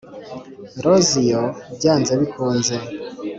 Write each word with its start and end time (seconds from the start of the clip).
roza 0.83 1.15
iyo, 1.23 1.43
byanze 1.77 2.11
bikunze, 2.21 2.75